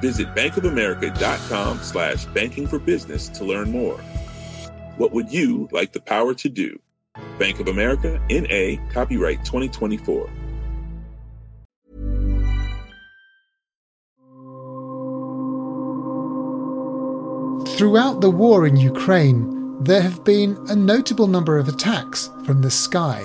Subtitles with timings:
[0.00, 3.98] Visit bankofamerica.com slash banking for business to learn more.
[4.96, 6.78] What would you like the power to do?
[7.38, 10.28] Bank of America, N.A., copyright 2024.
[17.76, 22.70] Throughout the war in Ukraine, there have been a notable number of attacks from the
[22.70, 23.22] sky.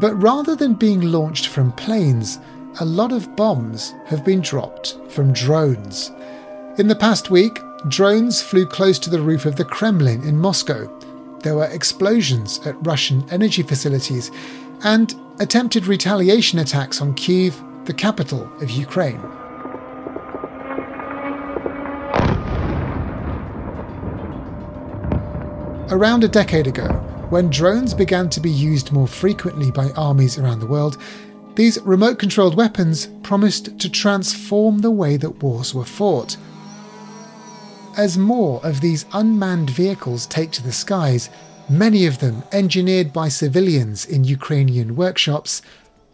[0.00, 2.38] But rather than being launched from planes,
[2.78, 6.12] a lot of bombs have been dropped from drones.
[6.78, 10.86] In the past week, drones flew close to the roof of the Kremlin in Moscow.
[11.40, 14.30] There were explosions at Russian energy facilities
[14.84, 19.20] and attempted retaliation attacks on Kiev, the capital of Ukraine.
[25.90, 26.86] Around a decade ago,
[27.30, 30.98] when drones began to be used more frequently by armies around the world,
[31.60, 36.38] these remote controlled weapons promised to transform the way that wars were fought.
[37.98, 41.28] As more of these unmanned vehicles take to the skies,
[41.68, 45.60] many of them engineered by civilians in Ukrainian workshops,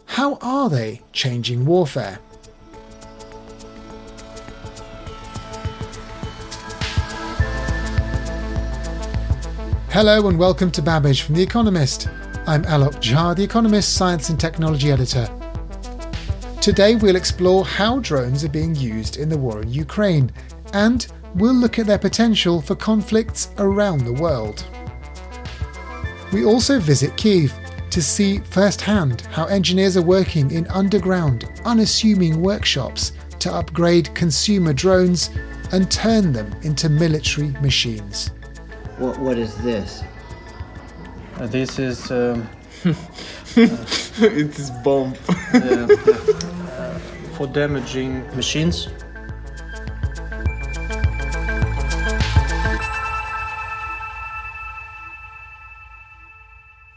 [0.07, 2.19] how are they changing warfare?
[9.91, 12.09] Hello and welcome to Babbage from The Economist.
[12.49, 15.36] I'm Alok Jha, The Economist Science and Technology Editor.
[16.67, 20.33] Today we'll explore how drones are being used in the war in Ukraine,
[20.73, 24.65] and we'll look at their potential for conflicts around the world.
[26.33, 27.55] We also visit Kiev
[27.91, 35.31] to see firsthand how engineers are working in underground, unassuming workshops to upgrade consumer drones
[35.71, 38.33] and turn them into military machines.
[38.99, 40.03] What, what is this?
[41.37, 42.11] Uh, this is.
[42.11, 42.49] Um,
[43.57, 45.15] it is bomb.
[45.55, 46.53] uh, uh,
[47.37, 48.89] for damaging machines.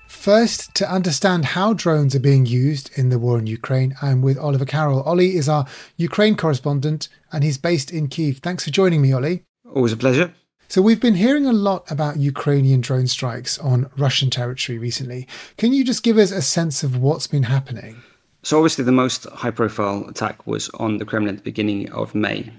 [0.07, 4.37] First, to understand how drones are being used in the war in Ukraine, I'm with
[4.37, 5.01] Oliver Carroll.
[5.03, 5.65] Ollie is our
[5.97, 8.37] Ukraine correspondent and he's based in Kiev.
[8.37, 9.43] Thanks for joining me, Ollie.
[9.73, 10.33] Always a pleasure.
[10.67, 15.27] So, we've been hearing a lot about Ukrainian drone strikes on Russian territory recently.
[15.57, 18.03] Can you just give us a sense of what's been happening?
[18.41, 22.15] So, obviously, the most high profile attack was on the Kremlin at the beginning of
[22.15, 22.49] May.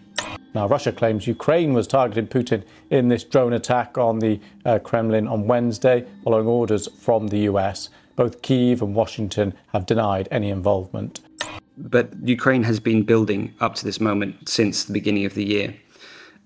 [0.54, 5.26] Now, Russia claims Ukraine was targeting Putin in this drone attack on the uh, Kremlin
[5.26, 7.88] on Wednesday, following orders from the US.
[8.16, 11.20] Both Kiev and Washington have denied any involvement.
[11.78, 15.74] But Ukraine has been building up to this moment since the beginning of the year.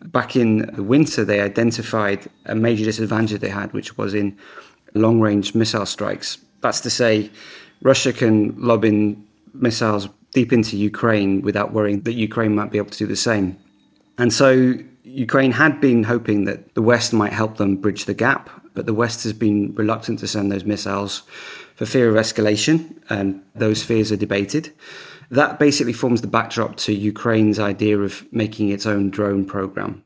[0.05, 4.39] Back in the winter, they identified a major disadvantage they had, which was in
[4.95, 6.39] long range missile strikes.
[6.61, 7.31] That's to say,
[7.85, 12.91] Russia can lob in missiles deep into Ukraine without worrying that Ukraine might be able
[12.91, 13.57] to do the same.
[14.19, 14.75] And so
[15.05, 18.95] Ukraine had been hoping that the West might help them bridge the gap, but the
[18.95, 21.23] West has been reluctant to send those missiles
[21.77, 24.73] for fear of escalation, and those fears are debated.
[25.31, 30.03] That basically forms the backdrop to Ukraine's idea of making its own drone program.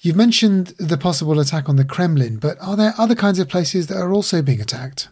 [0.00, 3.86] You've mentioned the possible attack on the Kremlin, but are there other kinds of places
[3.86, 5.08] that are also being attacked?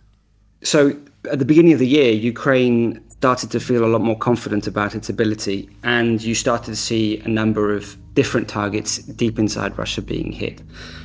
[0.62, 0.96] So,
[1.30, 4.94] at the beginning of the year, Ukraine started to feel a lot more confident about
[4.94, 10.02] its ability, and you started to see a number of different targets deep inside Russia
[10.02, 10.60] being hit.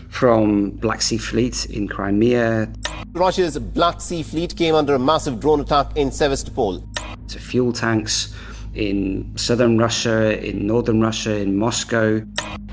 [0.09, 2.69] From Black Sea Fleet in Crimea.
[3.11, 6.81] Russia's Black Sea Fleet came under a massive drone attack in Sevastopol
[7.28, 8.34] to fuel tanks
[8.73, 12.23] in southern Russia, in northern Russia, in Moscow.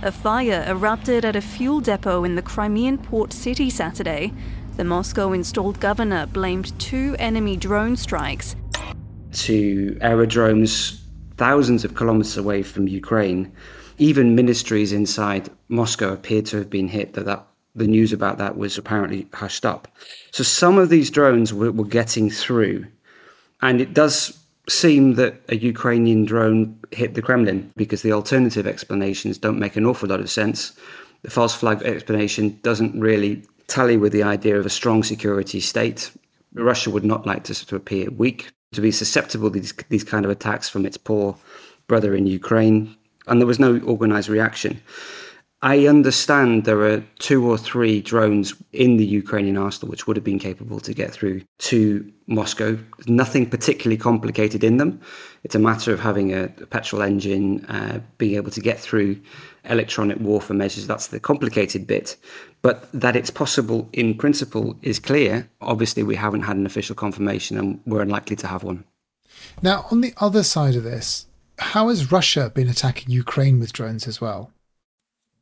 [0.03, 4.32] A fire erupted at a fuel depot in the Crimean port city Saturday.
[4.76, 8.56] The Moscow installed governor blamed two enemy drone strikes.
[9.32, 11.05] To aerodromes
[11.37, 13.53] thousands of kilometers away from Ukraine.
[13.99, 18.56] Even ministries inside Moscow appeared to have been hit, that, that the news about that
[18.56, 19.88] was apparently hushed up.
[20.31, 22.87] So some of these drones were, were getting through.
[23.62, 24.38] And it does
[24.69, 29.87] seem that a Ukrainian drone hit the Kremlin because the alternative explanations don't make an
[29.87, 30.73] awful lot of sense.
[31.23, 36.11] The false flag explanation doesn't really tally with the idea of a strong security state.
[36.55, 40.25] Russia would not like to, to appear weak, to be susceptible to these, these kind
[40.25, 41.37] of attacks from its poor
[41.87, 42.96] brother in Ukraine.
[43.26, 44.81] and there was no organized reaction.
[45.64, 50.22] I understand there are two or three drones in the Ukrainian arsenal which would have
[50.22, 51.40] been capable to get through
[51.70, 52.76] to Moscow.
[53.06, 55.00] Nothing particularly complicated in them.
[55.43, 59.19] It's a matter of having a, a petrol engine, uh, being able to get through
[59.64, 60.87] electronic warfare measures.
[60.87, 62.19] That's the complicated bit.
[62.61, 65.49] But that it's possible in principle is clear.
[65.62, 68.84] Obviously, we haven't had an official confirmation and we're unlikely to have one.
[69.62, 71.26] Now, on the other side of this,
[71.58, 74.50] how has Russia been attacking Ukraine with drones as well?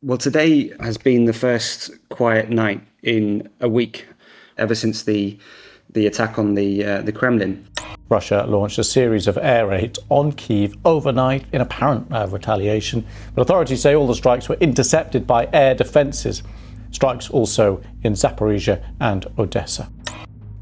[0.04, 4.08] Well, today has been the first quiet night in a week
[4.58, 5.38] ever since the
[5.90, 7.64] the attack on the uh, the Kremlin.
[8.08, 13.06] Russia launched a series of air raids on Kiev overnight in apparent uh, retaliation,
[13.36, 16.42] but authorities say all the strikes were intercepted by air defences.
[16.90, 19.88] Strikes also in Zaporizhia and Odessa.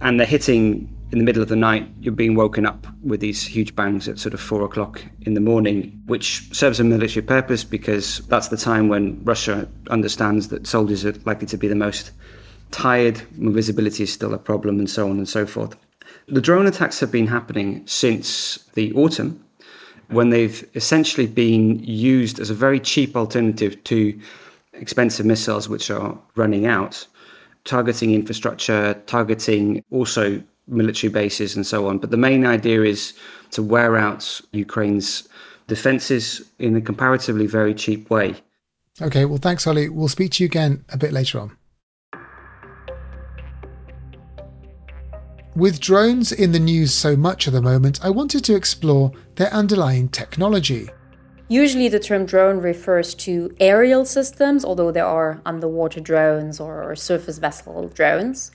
[0.03, 3.45] And they're hitting in the middle of the night, you're being woken up with these
[3.45, 7.65] huge bangs at sort of four o'clock in the morning, which serves a military purpose
[7.65, 12.13] because that's the time when Russia understands that soldiers are likely to be the most
[12.71, 15.75] tired, when visibility is still a problem, and so on and so forth.
[16.29, 19.45] The drone attacks have been happening since the autumn,
[20.09, 24.19] when they've essentially been used as a very cheap alternative to
[24.75, 27.07] expensive missiles which are running out,
[27.65, 31.99] targeting infrastructure, targeting also military bases and so on.
[31.99, 33.15] But the main idea is
[33.53, 35.29] to wear out Ukraine's
[35.67, 38.37] defenses in a comparatively very cheap way.
[39.03, 39.89] Okay, well, thanks, Ollie.
[39.89, 41.57] We'll speak to you again a bit later on.
[45.57, 49.53] With drones in the news so much at the moment, I wanted to explore their
[49.53, 50.89] underlying technology.
[51.49, 57.39] Usually, the term drone refers to aerial systems, although there are underwater drones or surface
[57.39, 58.53] vessel drones.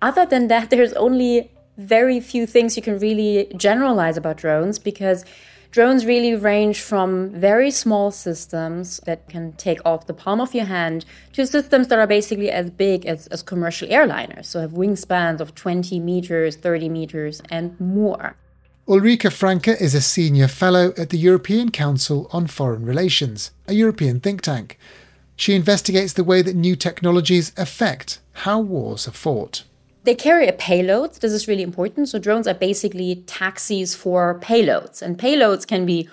[0.00, 5.24] Other than that, there's only very few things you can really generalize about drones because
[5.70, 10.64] drones really range from very small systems that can take off the palm of your
[10.64, 15.40] hand to systems that are basically as big as, as commercial airliners, so have wingspans
[15.40, 18.36] of 20 meters, 30 meters, and more.
[18.88, 24.18] Ulrike Franke is a senior fellow at the European Council on Foreign Relations, a European
[24.18, 24.78] think tank.
[25.36, 29.64] She investigates the way that new technologies affect how wars are fought.
[30.08, 31.12] They carry a payload.
[31.16, 32.08] This is really important.
[32.08, 36.08] So drones are basically taxis for payloads, and payloads can be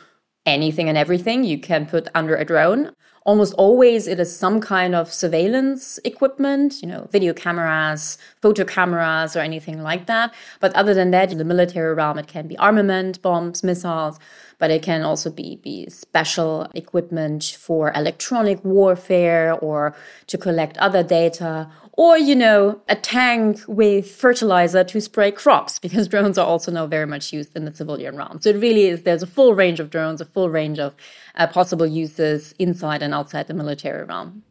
[0.46, 2.92] anything and everything you can put under a drone.
[3.26, 9.34] Almost always it is some kind of surveillance equipment, you know, video cameras, photo cameras,
[9.34, 10.34] or anything like that.
[10.60, 14.20] But other than that, in the military realm, it can be armament, bombs, missiles,
[14.58, 19.96] but it can also be, be special equipment for electronic warfare or
[20.28, 26.08] to collect other data or you know a tank with fertilizer to spray crops because
[26.14, 28.40] drones are also now very much used in the civilian realm.
[28.42, 30.96] So it really is there's a full range of drones a full range of
[31.36, 34.44] uh, possible uses inside and outside the military realm.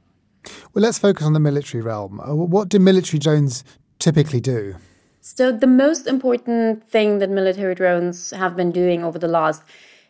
[0.72, 2.20] Well let's focus on the military realm.
[2.20, 3.64] Uh, what do military drones
[3.98, 4.76] typically do?
[5.20, 9.62] So the most important thing that military drones have been doing over the last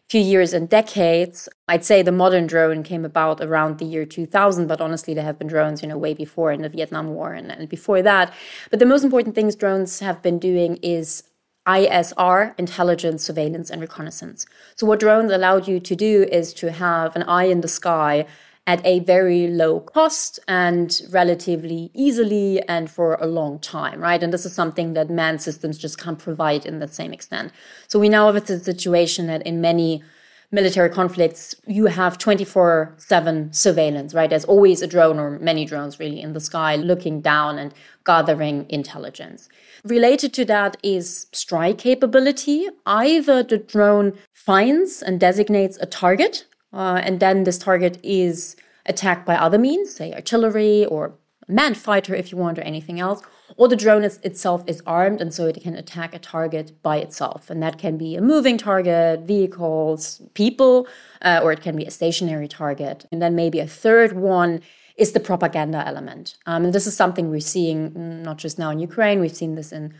[0.08, 1.48] few years and decades.
[1.68, 5.38] I'd say the modern drone came about around the year 2000, but honestly, there have
[5.38, 8.32] been drones, you know, way before in the Vietnam War and, and before that.
[8.70, 11.24] But the most important things drones have been doing is
[11.66, 14.44] ISR, intelligence, surveillance, and reconnaissance.
[14.76, 18.26] So, what drones allowed you to do is to have an eye in the sky
[18.66, 24.22] at a very low cost and relatively easily and for a long time, right?
[24.22, 27.52] And this is something that manned systems just can't provide in the same extent.
[27.88, 30.02] So we now have a situation that in many
[30.50, 34.30] military conflicts, you have 24 7 surveillance, right?
[34.30, 37.74] There's always a drone or many drones really in the sky looking down and
[38.06, 39.48] gathering intelligence.
[39.84, 42.68] Related to that is strike capability.
[42.86, 49.24] Either the drone finds and designates a target uh, and then this target is attacked
[49.24, 51.14] by other means, say artillery or
[51.46, 53.22] manned fighter if you want, or anything else.
[53.56, 56.96] Or the drone is, itself is armed, and so it can attack a target by
[56.96, 57.50] itself.
[57.50, 60.88] And that can be a moving target, vehicles, people,
[61.22, 63.06] uh, or it can be a stationary target.
[63.12, 64.60] And then maybe a third one
[64.96, 66.36] is the propaganda element.
[66.46, 69.54] Um, and this is something we're seeing mm, not just now in Ukraine, we've seen
[69.54, 69.94] this in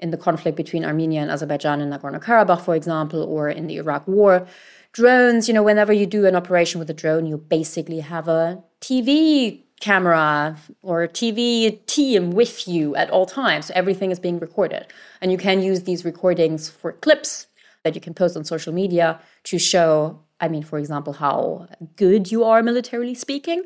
[0.00, 3.76] in the conflict between Armenia and Azerbaijan in Nagorno Karabakh, for example, or in the
[3.76, 4.46] Iraq War
[4.92, 8.62] drones, you know, whenever you do an operation with a drone, you basically have a
[8.80, 13.66] TV camera or a TV team with you at all times.
[13.66, 14.86] So everything is being recorded.
[15.20, 17.46] And you can use these recordings for clips
[17.82, 21.66] that you can post on social media to show, I mean, for example, how
[21.96, 23.64] good you are militarily speaking.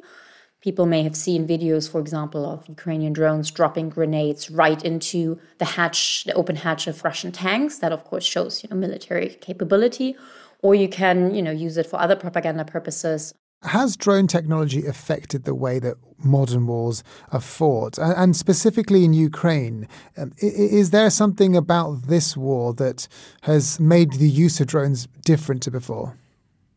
[0.60, 5.66] People may have seen videos, for example, of Ukrainian drones dropping grenades right into the
[5.66, 7.78] hatch, the open hatch of Russian tanks.
[7.78, 10.16] That, of course, shows you know military capability
[10.64, 13.34] or you can, you know, use it for other propaganda purposes.
[13.64, 17.98] Has drone technology affected the way that modern wars are fought?
[17.98, 23.06] And specifically in Ukraine, um, is there something about this war that
[23.42, 26.16] has made the use of drones different to before?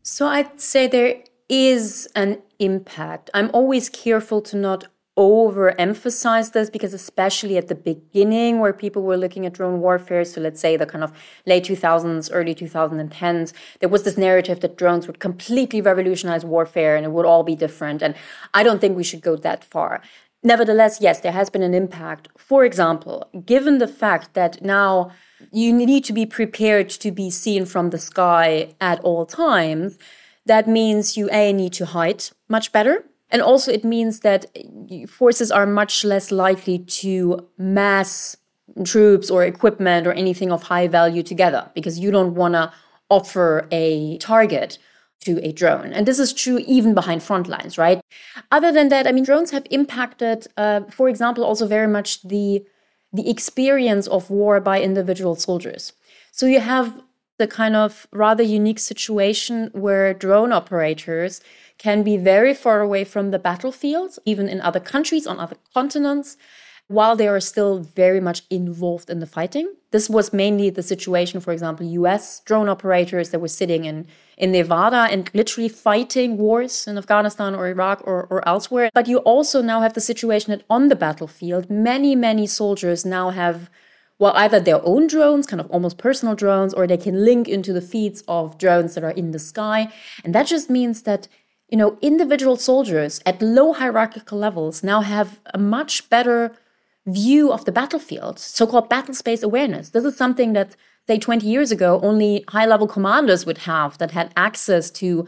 [0.02, 3.30] So I'd say there is an impact.
[3.32, 4.86] I'm always careful to not
[5.18, 10.40] overemphasize this because especially at the beginning where people were looking at drone warfare so
[10.40, 11.12] let's say the kind of
[11.44, 17.04] late 2000s early 2010s there was this narrative that drones would completely revolutionize warfare and
[17.04, 18.14] it would all be different and
[18.54, 20.00] i don't think we should go that far.
[20.44, 22.28] Nevertheless yes there has been an impact.
[22.36, 25.10] For example given the fact that now
[25.50, 29.98] you need to be prepared to be seen from the sky at all times
[30.46, 34.46] that means you a need to hide much better and also, it means that
[35.08, 38.36] forces are much less likely to mass
[38.84, 42.72] troops or equipment or anything of high value together because you don't want to
[43.10, 44.78] offer a target
[45.20, 45.92] to a drone.
[45.92, 48.00] And this is true even behind front lines, right?
[48.50, 52.64] Other than that, I mean, drones have impacted, uh, for example, also very much the
[53.10, 55.94] the experience of war by individual soldiers.
[56.30, 57.02] So you have
[57.38, 61.40] the kind of rather unique situation where drone operators
[61.78, 66.36] can be very far away from the battlefield, even in other countries, on other continents,
[66.88, 69.74] while they are still very much involved in the fighting.
[69.90, 74.06] This was mainly the situation, for example, US drone operators that were sitting in,
[74.36, 78.90] in Nevada and literally fighting wars in Afghanistan or Iraq or, or elsewhere.
[78.94, 83.30] But you also now have the situation that on the battlefield, many, many soldiers now
[83.30, 83.70] have
[84.20, 87.72] well, either their own drones, kind of almost personal drones, or they can link into
[87.72, 89.92] the feeds of drones that are in the sky.
[90.24, 91.28] And that just means that
[91.68, 96.52] you know, individual soldiers at low hierarchical levels now have a much better
[97.06, 99.90] view of the battlefield, so called battle space awareness.
[99.90, 104.12] This is something that, say, 20 years ago, only high level commanders would have that
[104.12, 105.26] had access to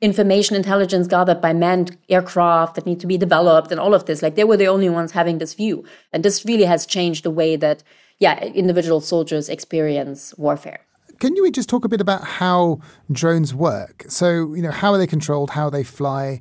[0.00, 4.22] information intelligence gathered by manned aircraft that need to be developed and all of this.
[4.22, 5.84] Like they were the only ones having this view.
[6.12, 7.82] And this really has changed the way that,
[8.18, 10.80] yeah, individual soldiers experience warfare.
[11.18, 14.04] Can you just talk a bit about how drones work?
[14.08, 15.50] So, you know, how are they controlled?
[15.50, 16.40] How they fly?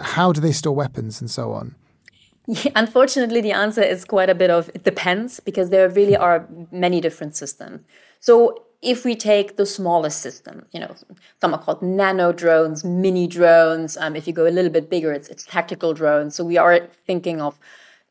[0.00, 1.74] How do they store weapons and so on?
[2.46, 6.46] Yeah, unfortunately, the answer is quite a bit of it depends because there really are
[6.70, 7.82] many different systems.
[8.20, 10.94] So, if we take the smallest system, you know,
[11.40, 13.96] some are called nano drones, mini drones.
[13.96, 16.34] Um, if you go a little bit bigger, it's, it's tactical drones.
[16.34, 17.58] So, we are thinking of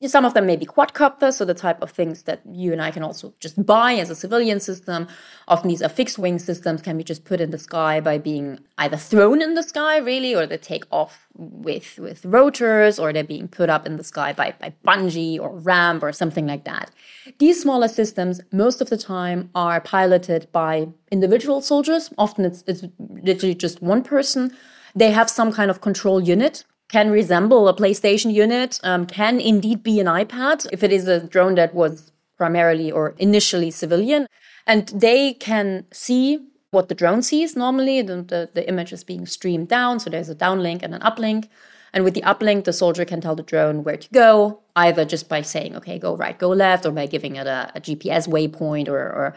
[0.07, 2.91] some of them may be quadcopters, so the type of things that you and I
[2.91, 5.07] can also just buy as a civilian system.
[5.47, 8.59] Often these are fixed wing systems, can be just put in the sky by being
[8.77, 13.23] either thrown in the sky, really, or they take off with, with rotors, or they're
[13.23, 16.91] being put up in the sky by, by bungee or ramp or something like that.
[17.39, 22.11] These smaller systems, most of the time, are piloted by individual soldiers.
[22.17, 24.51] Often it's, it's literally just one person.
[24.95, 29.83] They have some kind of control unit can resemble a PlayStation unit, um, can indeed
[29.83, 34.27] be an iPad if it is a drone that was primarily or initially civilian.
[34.67, 36.39] And they can see
[36.71, 38.01] what the drone sees normally.
[38.01, 41.47] The, the, the, image is being streamed down, so there's a downlink and an uplink.
[41.93, 45.29] And with the uplink, the soldier can tell the drone where to go, either just
[45.29, 48.87] by saying, okay, go right, go left, or by giving it a, a GPS waypoint
[48.87, 49.35] or, or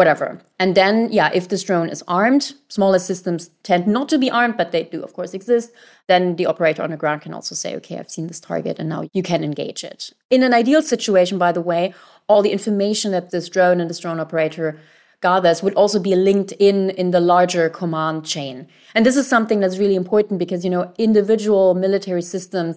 [0.00, 0.40] whatever.
[0.58, 4.56] And then, yeah, if this drone is armed, smaller systems tend not to be armed,
[4.56, 5.72] but they do, of course, exist.
[6.06, 8.88] Then the operator on the ground can also say, okay, I've seen this target and
[8.88, 10.10] now you can engage it.
[10.30, 11.92] In an ideal situation, by the way,
[12.28, 14.80] all the information that this drone and this drone operator
[15.20, 18.66] gathers would also be linked in in the larger command chain.
[18.94, 22.76] And this is something that's really important because, you know, individual military systems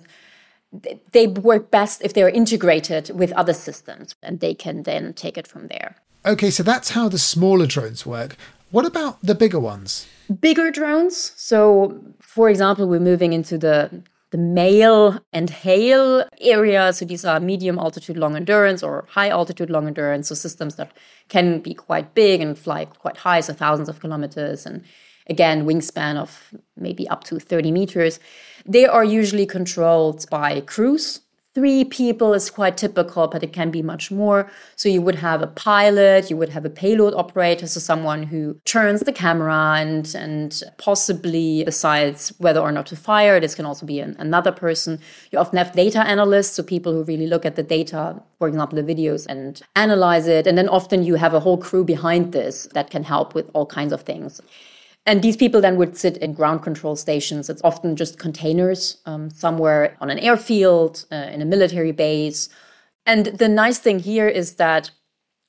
[1.11, 5.47] they work best if they're integrated with other systems and they can then take it
[5.47, 5.95] from there.
[6.25, 8.37] Okay, so that's how the smaller drones work.
[8.71, 10.07] What about the bigger ones?
[10.39, 11.33] Bigger drones.
[11.35, 14.03] So, for example, we're moving into the
[14.33, 16.91] the MALE and HALE area.
[16.91, 20.29] So these are medium altitude long endurance or high altitude long endurance.
[20.29, 20.91] So systems that
[21.29, 24.83] can be quite big and fly quite high, so thousands of kilometers, and
[25.29, 28.19] again, wingspan of maybe up to 30 meters.
[28.65, 31.21] They are usually controlled by crews
[31.53, 34.51] three people is quite typical, but it can be much more.
[34.75, 38.60] So you would have a pilot, you would have a payload operator, so someone who
[38.65, 43.39] turns the camera and and possibly decides whether or not to fire.
[43.39, 45.00] This can also be an, another person.
[45.31, 48.81] You often have data analysts, so people who really look at the data, for example,
[48.81, 50.48] the videos and analyze it.
[50.48, 53.65] And then often you have a whole crew behind this that can help with all
[53.65, 54.41] kinds of things.
[55.05, 57.50] And these people then would sit in ground control stations.
[57.50, 62.48] It's often just containers um, somewhere on an airfield, uh, in a military base.
[63.05, 64.91] And the nice thing here is that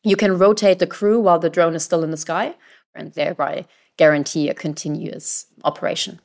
[0.03, 2.57] you can rotate the crew while the drone is still in the sky
[2.95, 6.21] and thereby guarantee a continuous operation.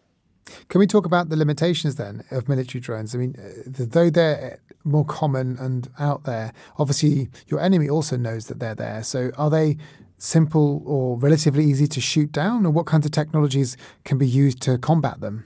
[0.70, 3.14] Can we talk about the limitations then of military drones?
[3.14, 8.48] I mean, uh, though they're more common and out there, obviously your enemy also knows
[8.48, 9.04] that they're there.
[9.04, 9.78] So are they
[10.20, 14.62] simple or relatively easy to shoot down, or what kinds of technologies can be used
[14.62, 15.46] to combat them?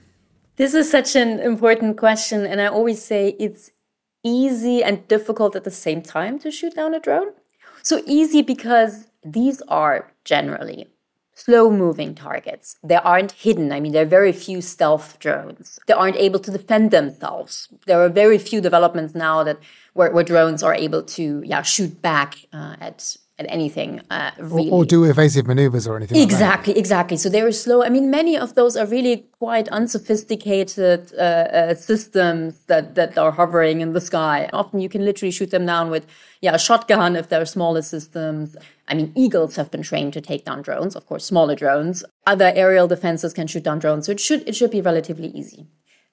[0.56, 3.70] This is such an important question, and I always say it's
[4.22, 7.32] easy and difficult at the same time to shoot down a drone.
[7.82, 10.88] So easy because these are generally
[11.34, 12.76] slow moving targets.
[12.82, 13.72] They aren't hidden.
[13.72, 15.78] I mean, there are very few stealth drones.
[15.86, 17.68] They aren't able to defend themselves.
[17.86, 19.58] There are very few developments now that
[19.94, 24.70] where, where drones are able to yeah shoot back uh, at at anything uh, really.
[24.70, 28.08] Or, or, do evasive maneuvers or anything exactly like exactly so they're slow i mean
[28.08, 33.92] many of those are really quite unsophisticated uh, uh, systems that that are hovering in
[33.92, 34.48] the sky.
[34.60, 36.04] Often you can literally shoot them down with
[36.40, 38.56] yeah a shotgun if they're smaller systems.
[38.90, 41.96] I mean eagles have been trained to take down drones of course smaller drones.
[42.32, 45.66] Other aerial defenses can shoot down drones so it should it should be relatively easy.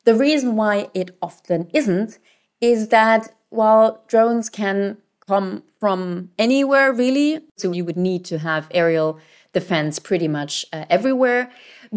[0.03, 2.11] The reason why it often isn't
[2.59, 3.21] is that
[3.59, 4.97] while drones can
[5.31, 7.29] come from anywhere really.
[7.61, 9.11] So you would need to have aerial
[9.53, 11.43] defense pretty much uh, everywhere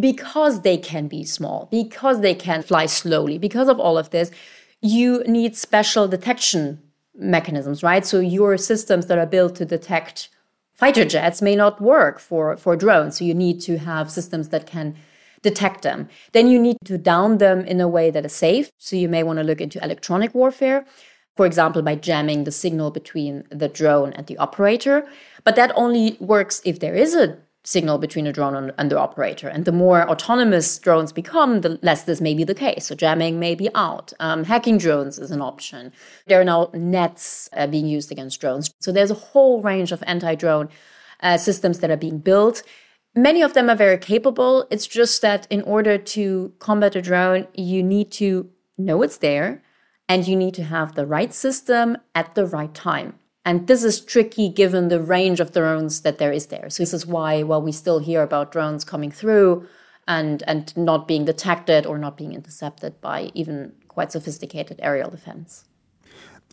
[0.08, 4.28] because they can be small, because they can fly slowly, because of all of this.
[4.80, 6.64] You need special detection
[7.36, 8.04] mechanisms, right?
[8.06, 10.16] So your systems that are built to detect
[10.82, 13.18] fighter jets may not work for, for drones.
[13.18, 14.96] So you need to have systems that can
[15.42, 16.08] detect them.
[16.32, 18.70] Then you need to down them in a way that is safe.
[18.78, 20.84] So you may want to look into electronic warfare
[21.36, 25.06] for example, by jamming the signal between the drone and the operator.
[25.42, 29.48] But that only works if there is a signal between a drone and the operator.
[29.48, 32.86] And the more autonomous drones become, the less this may be the case.
[32.86, 34.12] So jamming may be out.
[34.20, 35.92] Um, hacking drones is an option.
[36.26, 38.70] There are now nets uh, being used against drones.
[38.80, 40.68] So there's a whole range of anti-drone
[41.20, 42.62] uh, systems that are being built.
[43.16, 44.66] Many of them are very capable.
[44.70, 49.63] It's just that in order to combat a drone, you need to know it's there
[50.08, 53.18] and you need to have the right system at the right time.
[53.44, 56.70] And this is tricky given the range of drones that there is there.
[56.70, 59.66] So this is why, while we still hear about drones coming through
[60.06, 65.64] and and not being detected or not being intercepted by even quite sophisticated aerial defense.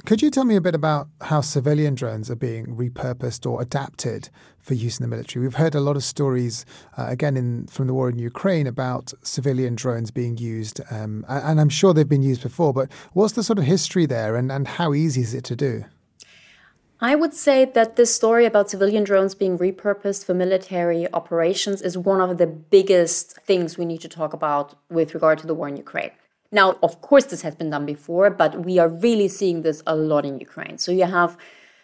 [0.05, 4.29] Could you tell me a bit about how civilian drones are being repurposed or adapted
[4.57, 5.43] for use in the military?
[5.43, 6.65] We've heard a lot of stories,
[6.97, 11.61] uh, again, in, from the war in Ukraine about civilian drones being used, um, and
[11.61, 14.67] I'm sure they've been used before, but what's the sort of history there and, and
[14.67, 15.85] how easy is it to do?
[16.99, 21.97] I would say that this story about civilian drones being repurposed for military operations is
[21.97, 25.67] one of the biggest things we need to talk about with regard to the war
[25.67, 26.11] in Ukraine.
[26.51, 29.95] Now, of course, this has been done before, but we are really seeing this a
[29.95, 30.77] lot in Ukraine.
[30.77, 31.37] So you have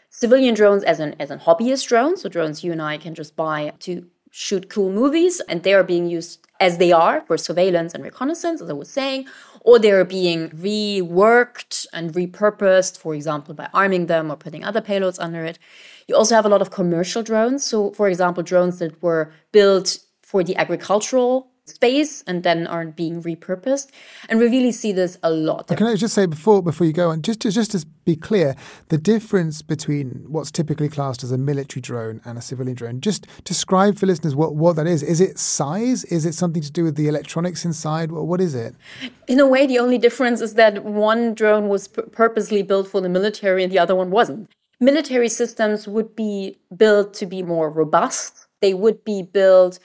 [0.09, 3.35] civilian drones as an as an hobbyist drone, so drones you and I can just
[3.35, 7.93] buy to shoot cool movies, and they are being used as they are for surveillance
[7.93, 9.25] and reconnaissance, as I was saying,
[9.61, 14.81] or they are being reworked and repurposed, for example, by arming them or putting other
[14.81, 15.59] payloads under it.
[16.07, 17.65] You also have a lot of commercial drones.
[17.65, 23.21] So, for example, drones that were built for the agricultural space and then aren't being
[23.21, 23.89] repurposed.
[24.29, 25.67] And we really see this a lot.
[25.67, 28.55] Can I just say before before you go on, just to, just to be clear,
[28.89, 33.27] the difference between what's typically classed as a military drone and a civilian drone, just
[33.43, 35.03] describe for listeners what, what that is.
[35.03, 36.03] Is it size?
[36.05, 38.11] Is it something to do with the electronics inside?
[38.11, 38.75] What is it?
[39.27, 43.09] In a way, the only difference is that one drone was purposely built for the
[43.09, 44.49] military and the other one wasn't.
[44.79, 48.47] Military systems would be built to be more robust.
[48.61, 49.79] They would be built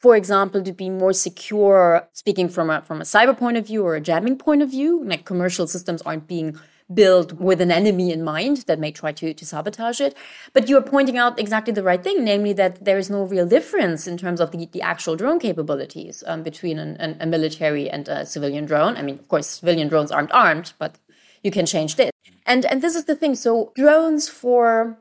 [0.00, 3.84] for example, to be more secure, speaking from a, from a cyber point of view
[3.84, 6.58] or a jamming point of view, like commercial systems aren't being
[6.92, 10.16] built with an enemy in mind that may try to, to sabotage it.
[10.54, 14.06] But you're pointing out exactly the right thing, namely that there is no real difference
[14.06, 18.08] in terms of the, the actual drone capabilities um, between an, an, a military and
[18.08, 18.96] a civilian drone.
[18.96, 20.96] I mean, of course, civilian drones aren't armed, but
[21.44, 22.10] you can change this.
[22.46, 23.34] And, and this is the thing.
[23.34, 24.98] So drones for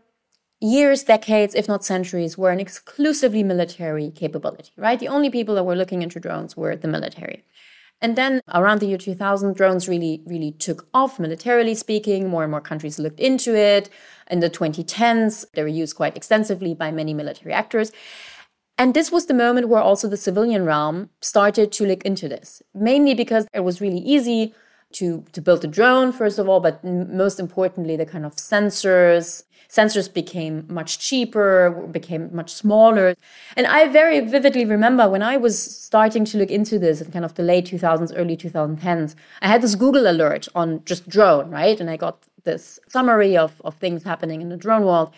[0.62, 5.00] years, decades, if not centuries, were an exclusively military capability, right?
[5.00, 7.44] The only people that were looking into drones were the military.
[8.02, 12.30] And then around the year 2000, drones really, really took off militarily speaking.
[12.30, 13.90] More and more countries looked into it.
[14.32, 17.92] In the 2010s, they were used quite extensively by many military actors.
[18.78, 22.62] And this was the moment where also the civilian realm started to look into this,
[22.74, 24.54] mainly because it was really easy
[24.94, 29.44] to, to build a drone, first of all, but most importantly, the kind of sensors,
[29.70, 33.16] sensors became much cheaper, became much smaller.
[33.56, 37.24] And I very vividly remember when I was starting to look into this in kind
[37.24, 41.80] of the late 2000s, early 2010s, I had this Google alert on just drone, right?
[41.80, 45.14] And I got this summary of, of things happening in the drone world.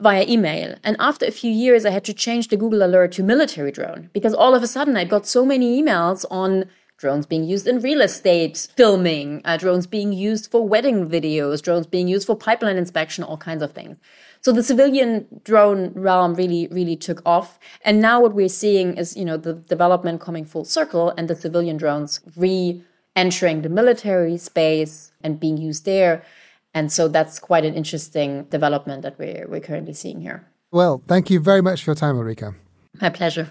[0.00, 0.76] via email.
[0.84, 4.10] And after a few years, I had to change the Google alert to military drone
[4.12, 6.66] because all of a sudden I got so many emails on
[6.98, 11.86] drones being used in real estate filming, uh, drones being used for wedding videos, drones
[11.86, 13.96] being used for pipeline inspection, all kinds of things.
[14.40, 17.58] So the civilian drone realm really, really took off.
[17.84, 21.36] And now what we're seeing is, you know, the development coming full circle and the
[21.36, 22.82] civilian drones re
[23.16, 26.22] entering the military space and being used there.
[26.74, 30.46] And so that's quite an interesting development that we're, we're currently seeing here.
[30.70, 32.54] Well, thank you very much for your time, Ulrike.
[33.00, 33.48] My pleasure.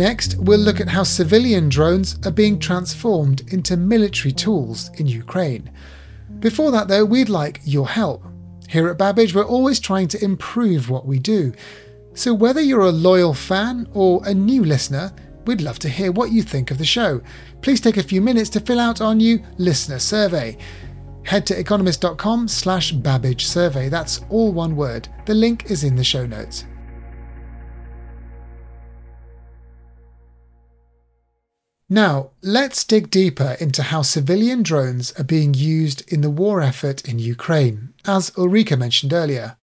[0.00, 5.70] Next, we'll look at how civilian drones are being transformed into military tools in Ukraine.
[6.38, 8.24] Before that, though, we'd like your help.
[8.66, 11.52] Here at Babbage, we're always trying to improve what we do.
[12.14, 15.12] So, whether you're a loyal fan or a new listener,
[15.44, 17.20] we'd love to hear what you think of the show.
[17.60, 20.56] Please take a few minutes to fill out our new listener survey.
[21.24, 23.90] Head to economist.com slash Babbage survey.
[23.90, 25.10] That's all one word.
[25.26, 26.64] The link is in the show notes.
[31.92, 37.06] Now, let's dig deeper into how civilian drones are being used in the war effort
[37.06, 39.56] in Ukraine, as Ulrike mentioned earlier.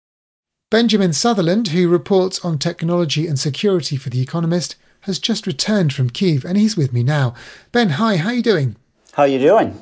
[0.70, 6.10] Benjamin Sutherland, who reports on technology and security for The Economist, has just returned from
[6.10, 7.34] Kiev and he's with me now.
[7.72, 8.76] Ben, hi, how are you doing?
[9.14, 9.80] How are you doing?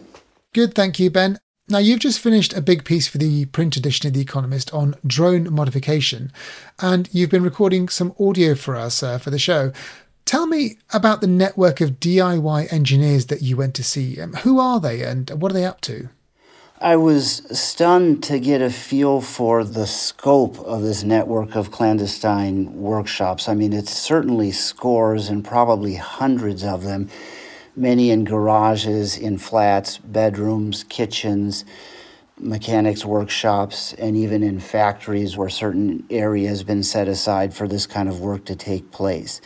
[0.54, 1.40] Good, thank you, Ben.
[1.68, 4.94] Now, you've just finished a big piece for the print edition of The Economist on
[5.08, 6.32] drone modification,
[6.80, 9.72] and you've been recording some audio for us uh, for the show.
[10.26, 14.20] Tell me about the network of DIY engineers that you went to see.
[14.20, 16.10] Um, who are they and what are they up to?
[16.82, 22.74] I was stunned to get a feel for the scope of this network of clandestine
[22.76, 23.48] workshops.
[23.48, 27.10] I mean, it's certainly scores and probably hundreds of them,
[27.76, 31.66] many in garages, in flats, bedrooms, kitchens,
[32.38, 37.86] mechanics workshops, and even in factories where certain area has been set aside for this
[37.86, 39.40] kind of work to take place.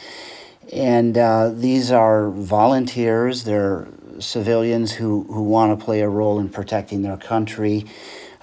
[0.71, 3.87] And uh, these are volunteers, they're
[4.19, 7.85] civilians who, who want to play a role in protecting their country.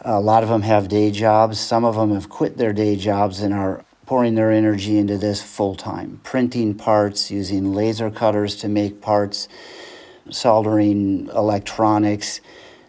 [0.00, 1.60] A lot of them have day jobs.
[1.60, 5.42] Some of them have quit their day jobs and are pouring their energy into this
[5.42, 9.48] full time, printing parts, using laser cutters to make parts,
[10.30, 12.40] soldering electronics,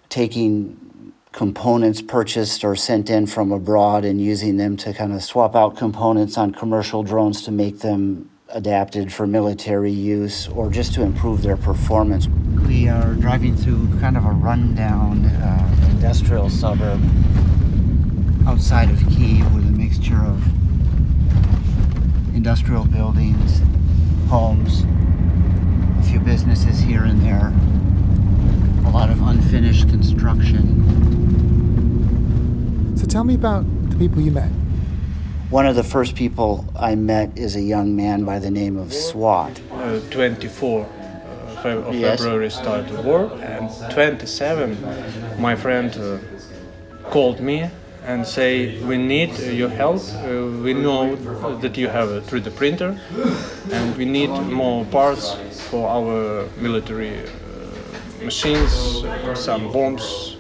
[0.10, 5.56] taking components purchased or sent in from abroad and using them to kind of swap
[5.56, 11.02] out components on commercial drones to make them adapted for military use or just to
[11.02, 12.28] improve their performance.
[12.68, 17.02] We are driving through kind of a rundown uh, industrial suburb
[18.48, 20.42] outside of Kiev with a mixture of
[22.36, 23.62] industrial buildings,
[24.30, 24.86] homes,
[26.00, 27.54] a few businesses here and there,
[28.86, 30.86] a lot of unfinished construction.
[32.96, 34.52] So tell me about the people you met.
[35.50, 38.94] One of the first people I met is a young man by the name of
[38.94, 39.62] Swat.
[39.72, 42.20] Uh, 24 uh, of yes.
[42.20, 44.78] February started the war, and 27,
[45.40, 46.18] my friend uh,
[47.12, 47.70] called me
[48.04, 50.02] and say we need your help.
[50.16, 51.16] Uh, we know
[51.62, 53.00] that you have a 3D printer,
[53.72, 55.34] and we need more parts
[55.70, 60.36] for our military uh, machines, some bombs.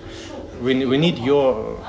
[0.62, 1.80] We, we need your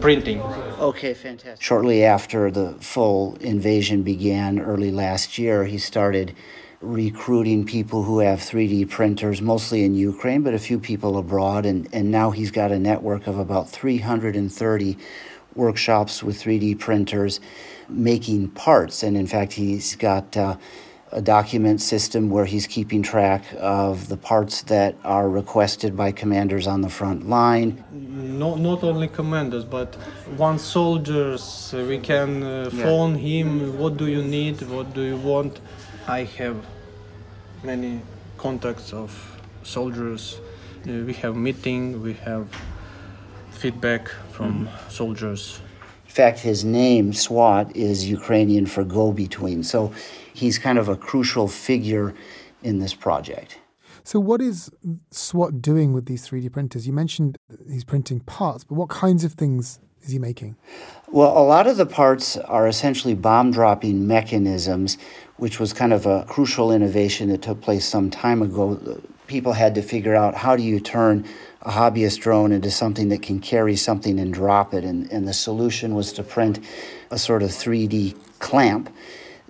[0.00, 0.40] printing.
[0.78, 1.62] Okay, fantastic.
[1.62, 6.34] Shortly after the full invasion began early last year, he started
[6.80, 11.64] recruiting people who have 3D printers, mostly in Ukraine, but a few people abroad.
[11.64, 14.98] And, and now he's got a network of about 330
[15.54, 17.40] workshops with 3D printers
[17.88, 19.02] making parts.
[19.02, 20.56] And in fact, he's got uh,
[21.12, 26.66] a document system where he's keeping track of the parts that are requested by commanders
[26.66, 27.84] on the front line.
[27.92, 29.94] Not, not only commanders, but
[30.36, 33.44] one soldiers, we can uh, phone yeah.
[33.44, 35.60] him, what do you need, what do you want.
[36.08, 36.56] I have
[37.62, 38.00] many
[38.38, 39.10] contacts of
[39.62, 40.40] soldiers.
[40.86, 42.48] Uh, we have meeting, we have
[43.50, 44.90] feedback from mm-hmm.
[44.90, 45.60] soldiers.
[46.06, 49.62] In fact, his name, SWAT, is Ukrainian for go between.
[49.62, 49.92] So
[50.32, 52.14] he's kind of a crucial figure
[52.62, 53.58] in this project.
[54.04, 54.70] So, what is
[55.10, 56.86] SWAT doing with these 3D printers?
[56.86, 60.56] You mentioned he's printing parts, but what kinds of things is he making?
[61.08, 64.98] Well, a lot of the parts are essentially bomb dropping mechanisms,
[65.36, 69.00] which was kind of a crucial innovation that took place some time ago.
[69.28, 71.24] People had to figure out how do you turn
[71.62, 74.84] a hobbyist drone into something that can carry something and drop it.
[74.84, 76.58] And, and the solution was to print
[77.10, 78.92] a sort of 3D clamp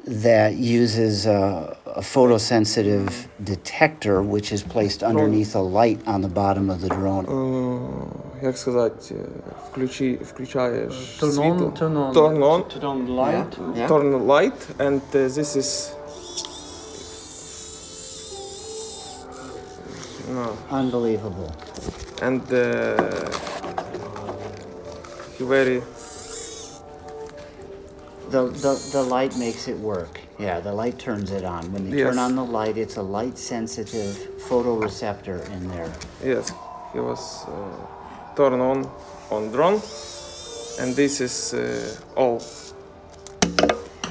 [0.05, 6.69] that uses a, a, photosensitive detector, which is placed underneath a light on the bottom
[6.69, 7.25] of the drone.
[7.25, 9.15] Uh, як сказати,
[9.71, 11.67] включи, включаєш turn світло.
[11.67, 12.63] on, turn on, Turn on.
[12.63, 13.57] turn on light.
[13.57, 13.77] Yeah.
[13.77, 13.87] Yeah.
[13.87, 15.69] Turn light and uh, this is
[20.35, 21.51] no Unbelievable.
[22.21, 22.57] and uh,
[25.39, 25.81] very
[28.32, 30.18] the, the, the light makes it work.
[30.38, 31.70] Yeah, the light turns it on.
[31.70, 34.16] When they turn on the light, it's a light sensitive
[34.48, 35.92] photoreceptor in there.
[36.24, 36.50] yes
[36.94, 38.88] he was uh, turn on
[39.30, 39.80] on drone
[40.80, 42.40] and this is uh, all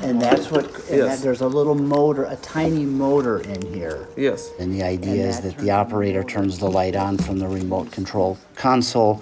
[0.04, 1.08] And that's what, and Yes.
[1.10, 4.08] that, there's a little motor, a tiny motor in here.
[4.18, 7.92] yes And the idea is that the operator turns the light on from the remote
[7.92, 9.22] control console.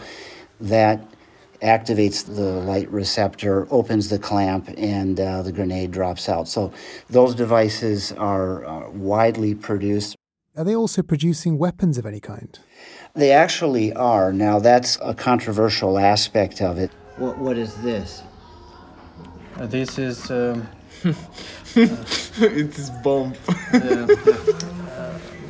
[0.62, 1.00] That
[1.62, 6.48] activates the light receptor, opens the clamp, and uh, the grenade drops out.
[6.48, 6.72] So
[7.10, 10.16] those devices are uh, widely produced.
[10.56, 12.58] Are they also producing weapons of any kind?
[13.14, 14.32] They actually are.
[14.34, 16.92] Now, that's a controversial aspect of it.
[17.18, 18.24] What, what is this?
[19.58, 20.68] Uh, this is um,
[21.76, 23.34] it is bomb
[23.74, 24.08] uh,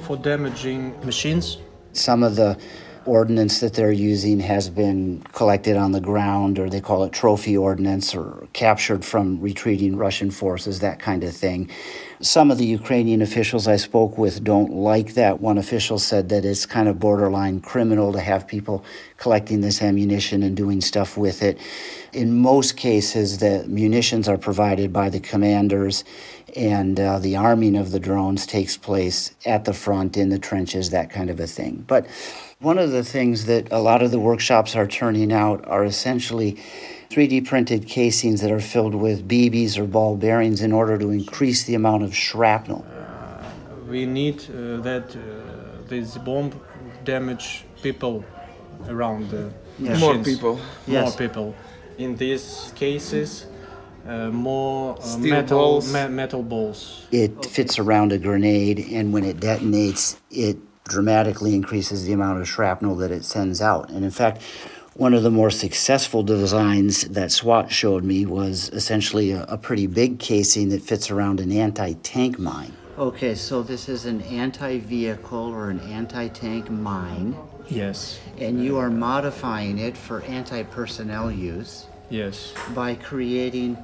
[0.03, 1.57] for damaging machines.
[1.93, 2.57] Some of the
[3.09, 7.57] ordnance that they're using has been collected on the ground, or they call it trophy
[7.57, 11.69] ordnance, or captured from retreating Russian forces, that kind of thing.
[12.21, 15.41] Some of the Ukrainian officials I spoke with don't like that.
[15.41, 18.83] One official said that it's kind of borderline criminal to have people
[19.17, 21.57] collecting this ammunition and doing stuff with it.
[22.13, 26.03] In most cases, the munitions are provided by the commanders,
[26.55, 30.89] and uh, the arming of the drones takes place at the front, in the trenches,
[30.89, 31.85] that kind of a thing.
[31.87, 32.05] But
[32.61, 36.57] one of the things that a lot of the workshops are turning out are essentially
[37.09, 41.63] 3D printed casings that are filled with BBs or ball bearings in order to increase
[41.63, 42.85] the amount of shrapnel.
[43.87, 46.51] We need uh, that uh, this bomb
[47.05, 48.23] damage people
[48.87, 50.01] around the Yes.
[50.01, 50.35] More machines.
[50.35, 50.55] people.
[50.55, 51.15] More Yes.
[51.15, 51.55] people.
[51.97, 53.45] In these cases,
[54.05, 55.93] uh, more uh, metal balls.
[55.93, 57.07] me- metal balls.
[57.11, 60.57] It fits around a grenade, and when it detonates, it
[60.89, 63.89] dramatically increases the amount of shrapnel that it sends out.
[63.89, 64.41] And in fact,
[64.95, 69.87] one of the more successful designs that SWAT showed me was essentially a, a pretty
[69.87, 72.73] big casing that fits around an anti tank mine.
[72.97, 77.33] Okay, so this is an anti vehicle or an anti tank mine,
[77.69, 78.19] Yes.
[78.39, 82.53] and you are modifying it for anti personnel use Yes.
[82.75, 83.77] by creating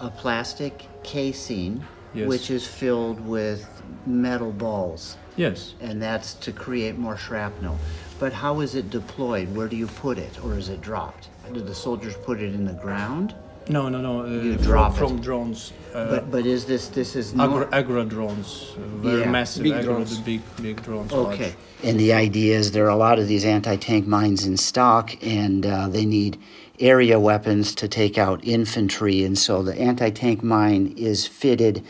[0.00, 2.28] a plastic casing Yes.
[2.28, 3.66] which is filled with
[4.06, 5.74] metal balls, Yes.
[5.80, 7.76] and that's to create more shrapnel.
[8.18, 9.54] But how is it deployed?
[9.54, 11.28] Where do you put it, or is it dropped?
[11.52, 13.34] Do the soldiers put it in the ground?
[13.68, 14.20] No, no, no.
[14.22, 14.98] Uh, You from, drop it.
[14.98, 15.72] from drones.
[15.92, 19.64] Uh, But but is this this is agra, not agra drones, uh, very Yeah, massive
[19.64, 20.16] big agra, drones.
[20.16, 21.12] the big big drones.
[21.12, 21.42] okay?
[21.42, 21.54] large.
[21.82, 25.10] And the idea is there are a lot of these anti tank mines in stock,
[25.22, 26.38] and uh, they need
[26.80, 29.24] area weapons to take out infantry.
[29.24, 31.84] And so the anti tank mine is fitted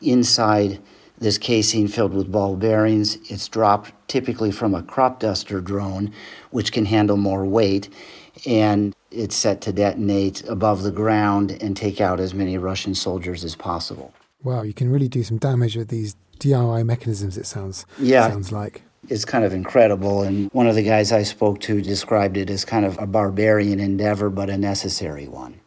[0.00, 0.80] inside
[1.18, 3.16] this casing filled with ball bearings.
[3.30, 6.12] It's dropped typically from a crop duster drone,
[6.50, 7.88] which can handle more weight.
[8.44, 13.44] And it's set to detonate above the ground and take out as many Russian soldiers
[13.44, 14.12] as possible.
[14.42, 18.28] Wow, you can really do some damage with these DIY mechanisms, it sounds, Yeah.
[18.28, 18.82] sounds like.
[19.08, 20.22] Is kind of incredible.
[20.22, 23.80] And one of the guys I spoke to described it as kind of a barbarian
[23.80, 25.60] endeavor, but a necessary one.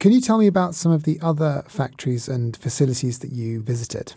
[0.00, 4.14] Can you tell me about some of the other factories and facilities that you visited?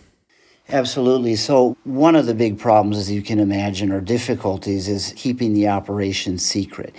[0.69, 1.35] Absolutely.
[1.37, 5.69] So, one of the big problems, as you can imagine, or difficulties, is keeping the
[5.69, 6.93] operation secret.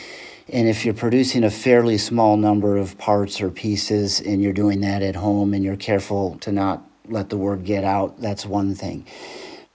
[0.50, 4.80] And if you're producing a fairly small number of parts or pieces and you're doing
[4.80, 8.74] that at home and you're careful to not let the word get out, that's one
[8.74, 9.04] thing.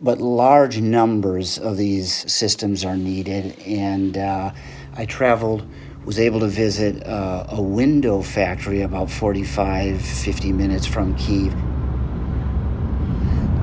[0.04, 3.58] But large numbers of these systems are needed.
[3.62, 4.52] And uh,
[4.98, 5.66] I traveled,
[6.04, 11.56] was able to visit uh, a window factory about 45, 50 minutes from Kiev.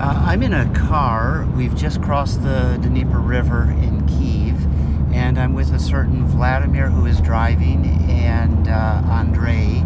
[0.01, 1.47] Uh, I'm in a car.
[1.55, 4.65] We've just crossed the Dnieper River in Kiev,
[5.13, 9.85] and I'm with a certain Vladimir who is driving and uh, Andrei.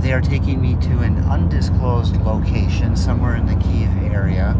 [0.00, 4.56] They are taking me to an undisclosed location somewhere in the Kiev area.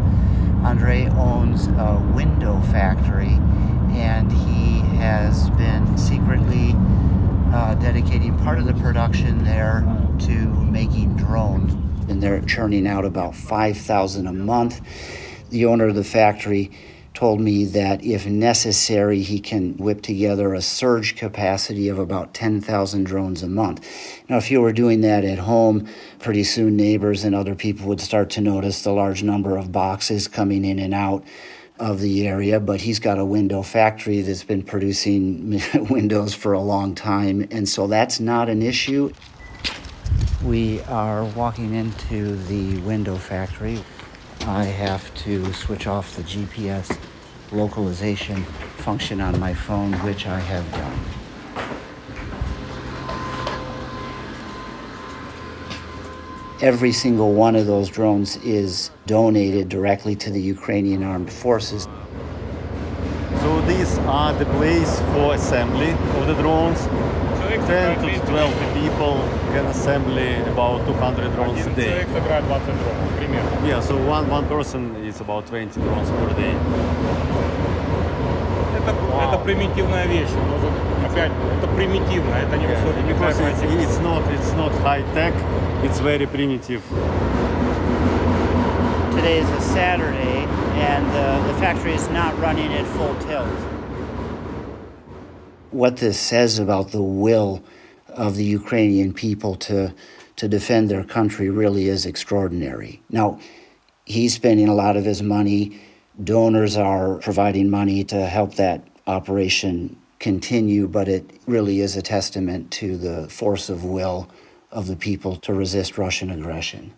[0.63, 3.37] Andrei owns a window factory,
[3.97, 6.73] and he has been secretly
[7.53, 9.81] uh, dedicating part of the production there
[10.19, 10.31] to
[10.63, 11.73] making drones
[12.09, 14.81] and they're churning out about 5,000 a month.
[15.49, 16.71] The owner of the factory
[17.13, 23.03] told me that if necessary, he can whip together a surge capacity of about 10,000
[23.03, 23.87] drones a month.
[24.29, 25.87] Now, if you were doing that at home,
[26.19, 30.27] pretty soon neighbors and other people would start to notice the large number of boxes
[30.27, 31.23] coming in and out
[31.79, 36.59] of the area, but he's got a window factory that's been producing windows for a
[36.59, 39.11] long time, and so that's not an issue.
[40.43, 43.83] We are walking into the window factory.
[44.41, 46.97] I have to switch off the GPS
[47.51, 48.43] localization
[48.77, 50.99] function on my phone, which I have done.
[56.61, 61.87] Every single one of those drones is donated directly to the Ukrainian armed forces.
[63.41, 66.79] So these are the place for assembly of the drones.
[67.62, 69.14] 10 to 12 people
[69.52, 70.18] can assemble
[70.52, 72.06] about 200 drones a day.
[73.66, 76.54] Yeah, so one, one person is about 20 drones per day.
[78.76, 79.28] Это, wow.
[79.28, 80.30] это примитивная вещь.
[81.04, 85.34] опять, это примитивно, это не yeah, Because it's, it's, not, it's not high tech,
[85.82, 86.82] it's very primitive.
[89.14, 90.46] Today is a Saturday
[90.76, 93.71] and uh, the factory is not running at full tilt.
[95.73, 97.63] What this says about the will
[98.09, 99.93] of the Ukrainian people to,
[100.35, 103.01] to defend their country really is extraordinary.
[103.09, 103.39] Now,
[104.05, 105.81] he's spending a lot of his money.
[106.23, 112.71] Donors are providing money to help that operation continue, but it really is a testament
[112.71, 114.29] to the force of will
[114.71, 116.93] of the people to resist Russian aggression.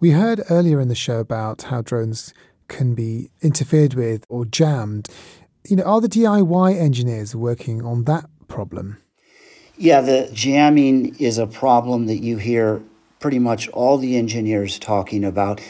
[0.00, 2.32] We heard earlier in the show about how drones
[2.68, 5.08] can be interfered with or jammed.
[5.68, 8.96] You know, are the DIY engineers working on that problem?
[9.76, 12.82] Yeah, the jamming is a problem that you hear
[13.20, 15.60] pretty much all the engineers talking about.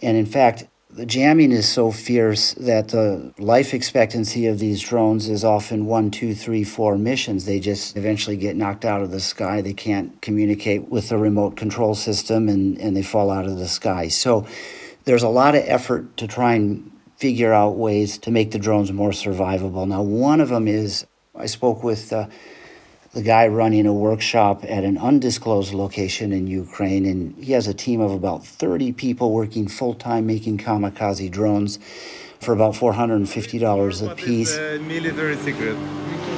[0.00, 5.28] And in fact, the jamming is so fierce that the life expectancy of these drones
[5.28, 7.44] is often one, two, three, four missions.
[7.44, 9.60] They just eventually get knocked out of the sky.
[9.60, 13.68] They can't communicate with the remote control system and, and they fall out of the
[13.68, 14.08] sky.
[14.08, 14.46] So
[15.04, 16.91] there's a lot of effort to try and
[17.22, 19.86] figure out ways to make the drones more survivable.
[19.86, 21.06] Now, one of them is
[21.44, 22.12] I spoke with.
[22.12, 22.26] Uh,
[23.12, 27.74] the guy running a workshop at an undisclosed location in Ukraine, and he has a
[27.74, 31.78] team of about 30 people working full time making kamikaze drones
[32.40, 34.56] for about $450 a piece.
[34.56, 35.76] It's military secret.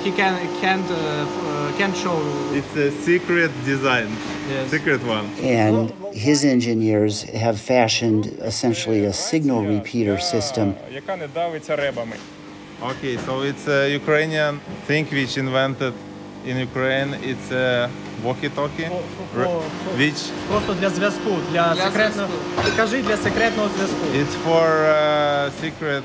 [0.03, 2.20] He can, can't, uh, uh, can't show.
[2.52, 4.10] It's a secret design,
[4.50, 4.70] yes.
[4.70, 5.26] secret one.
[5.42, 10.76] And his engineers have fashioned essentially a signal repeater system.
[12.82, 15.94] Okay, so it's a Ukrainian thing which invented
[16.46, 17.90] in Ukraine it's a
[18.24, 18.88] walkie-talkie,
[19.98, 22.32] which просто для зв'язку, для, для секретного.
[22.78, 24.06] Кажи для секретного зв'язку.
[24.14, 26.04] It's for uh, secret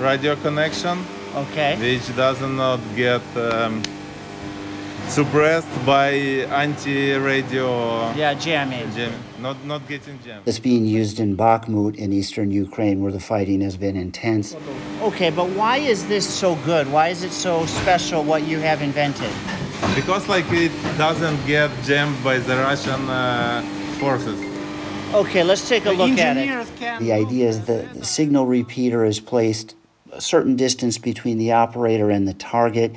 [0.00, 0.98] radio connection.
[1.36, 1.76] Okay.
[1.78, 3.82] Which does not get um,
[5.07, 6.11] suppressed by
[6.63, 8.13] anti-radio.
[8.13, 8.91] Yeah, jamming.
[8.93, 10.47] Jam, not not getting jammed.
[10.47, 14.55] It's being used in Bakhmut in eastern Ukraine, where the fighting has been intense.
[15.01, 16.91] Okay, but why is this so good?
[16.91, 18.23] Why is it so special?
[18.23, 19.31] What you have invented?
[19.95, 23.61] because like it doesn't get jammed by the Russian uh,
[23.99, 24.39] forces.
[25.13, 26.99] Okay, let's take a the look at it.
[26.99, 29.75] The idea is that the signal repeater is placed
[30.11, 32.95] a certain distance between the operator and the target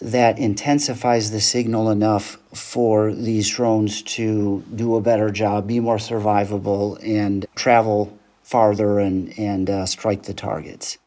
[0.00, 5.98] that intensifies the signal enough for these drones to do a better job, be more
[5.98, 10.98] survivable, and travel farther and, and uh, strike the targets.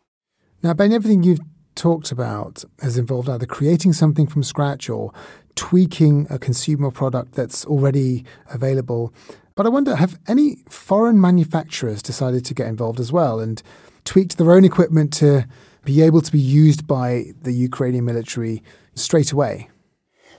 [0.61, 1.41] Now, Ben, everything you've
[1.75, 5.11] talked about has involved either creating something from scratch or
[5.55, 9.13] tweaking a consumer product that's already available.
[9.55, 13.61] But I wonder have any foreign manufacturers decided to get involved as well and
[14.05, 15.47] tweaked their own equipment to
[15.85, 18.63] be able to be used by the Ukrainian military
[18.95, 19.69] straight away?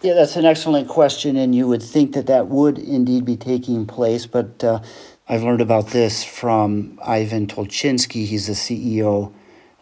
[0.02, 3.86] Yeah, that's an excellent question, and you would think that that would indeed be taking
[3.86, 4.26] place.
[4.26, 4.80] But uh,
[5.28, 8.26] I've learned about this from Ivan Tolchinsky.
[8.26, 9.32] He's the CEO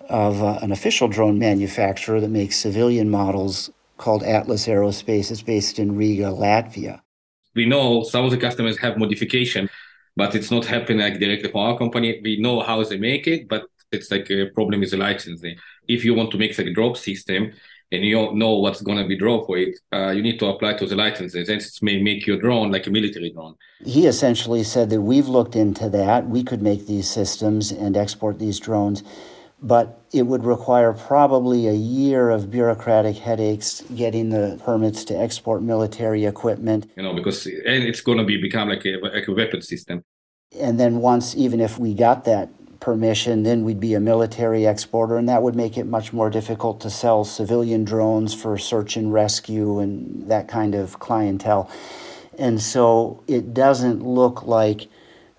[0.08, 5.30] of uh, an official drone manufacturer that makes civilian models called Atlas Aerospace.
[5.30, 7.00] It's based in Riga, Latvia.
[7.54, 9.68] We know some of the customers have modification,
[10.16, 12.20] but it's not happening like directly from our company.
[12.22, 15.56] We know how they make it, but it's like a problem with the licensing.
[15.88, 17.52] If you want to make like a drop system
[17.92, 20.46] and you don't know what's going to be drop for it, uh, you need to
[20.46, 21.48] apply to the licenses.
[21.48, 23.54] And it may make your drone like a military drone.
[23.84, 26.28] He essentially said that we've looked into that.
[26.28, 29.02] We could make these systems and export these drones
[29.62, 35.62] but it would require probably a year of bureaucratic headaches getting the permits to export
[35.62, 36.90] military equipment.
[36.96, 40.04] You know, because and it's going to be become like a, like a weapon system.
[40.58, 42.50] And then once, even if we got that
[42.82, 46.80] permission, then we'd be a military exporter, and that would make it much more difficult
[46.80, 51.70] to sell civilian drones for search and rescue and that kind of clientele.
[52.38, 54.88] And so it doesn't look like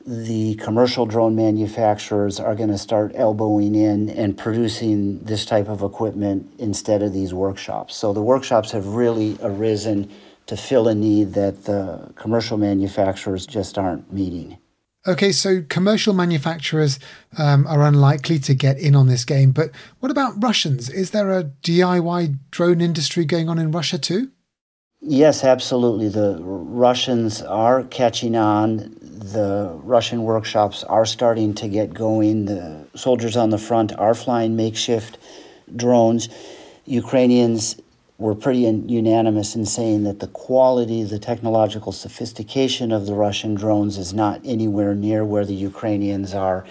[0.05, 5.81] the commercial drone manufacturers are going to start elbowing in and producing this type of
[5.81, 7.95] equipment instead of these workshops.
[7.95, 10.09] So the workshops have really arisen
[10.45, 14.57] to fill a need that the commercial manufacturers just aren't meeting.
[15.05, 16.97] Okay, so commercial manufacturers
[17.37, 20.89] um, are unlikely to get in on this game, but what about Russians?
[20.89, 24.31] Is there a DIY drone industry going on in Russia too?
[25.01, 26.07] Yes, absolutely.
[26.07, 28.95] The Russians are catching on.
[29.01, 32.45] The Russian workshops are starting to get going.
[32.45, 35.17] The soldiers on the front are flying makeshift
[35.75, 36.29] drones.
[36.85, 37.75] Ukrainians
[38.23, 43.97] were pretty unanimous in saying that the quality, the technological sophistication of the Russian drones
[43.97, 46.65] is not anywhere near where the Ukrainians are.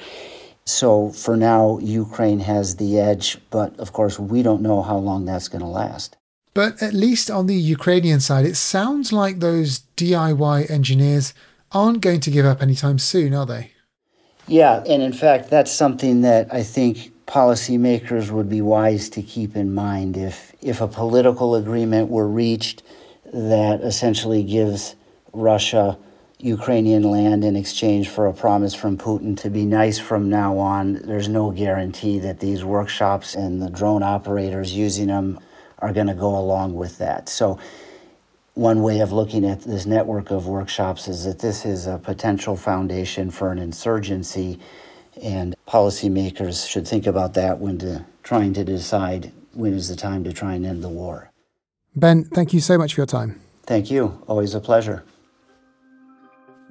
[0.65, 5.27] So for now, Ukraine has the edge, but of course, we don't know how long
[5.27, 6.17] that's going to last.
[6.55, 11.35] But at least on the Ukrainian side, it sounds like those DIY engineers
[11.71, 13.73] aren't going to give up anytime soon, are they?
[14.49, 19.57] Yeah, and in fact, that's something that I think policymakers would be wise to keep
[19.57, 22.83] in mind if if a political agreement were reached
[23.33, 24.95] that essentially gives
[25.33, 25.97] Russia
[26.43, 30.95] Ukrainian land in exchange for a promise from Putin to be nice from now on,
[30.95, 35.39] there's no guarantee that these workshops and the drone operators using them
[35.79, 37.29] are going to go along with that.
[37.29, 37.61] So,
[38.55, 42.57] one way of looking at this network of workshops is that this is a potential
[42.57, 44.59] foundation for an insurgency,
[45.23, 50.23] and policymakers should think about that when to, trying to decide when is the time
[50.23, 51.31] to try and end the war.
[51.97, 53.41] Ben, thank you so much for your time.
[53.65, 54.23] Thank you.
[54.27, 55.03] Always a pleasure.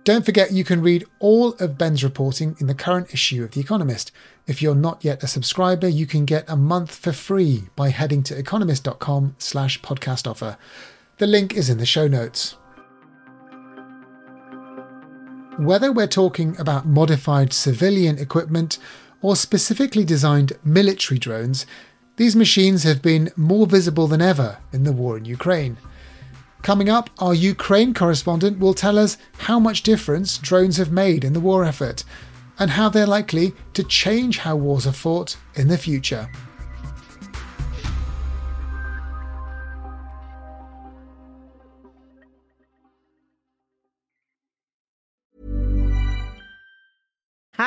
[0.04, 3.62] Don't forget you can read all of Ben's reporting in the current issue of The
[3.62, 4.12] Economist.
[4.47, 8.24] If you're not yet a subscriber, you can get a month for free by heading
[8.24, 10.58] to economist.com slash podcast offer.
[11.18, 12.56] The link is in the show notes.
[15.58, 18.80] Whether we're talking about modified civilian equipment
[19.22, 21.66] or specifically designed military drones,
[22.16, 25.76] these machines have been more visible than ever in the war in Ukraine.
[26.62, 31.34] Coming up, our Ukraine correspondent will tell us how much difference drones have made in
[31.34, 32.06] the war effort
[32.58, 36.30] and how they're likely to change how wars are fought in the future.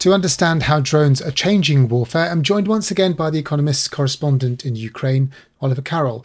[0.00, 4.64] To understand how drones are changing warfare, I'm joined once again by The Economist's correspondent
[4.64, 5.30] in Ukraine,
[5.60, 6.24] Oliver Carroll.